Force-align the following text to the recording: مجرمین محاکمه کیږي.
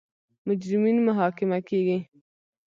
مجرمین 0.47 0.97
محاکمه 1.07 1.59
کیږي. 1.67 1.99